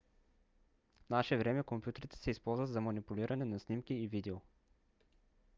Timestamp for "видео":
4.07-4.41